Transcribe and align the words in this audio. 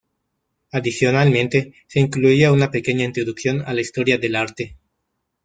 Adicionalmente, 0.71 1.75
se 1.85 1.99
incluía 1.99 2.51
una 2.51 2.71
pequeña 2.71 3.05
introducción 3.05 3.61
a 3.67 3.71
la 3.75 3.81
historia 3.81 4.17
del 4.17 4.35
Arte. 4.35 4.75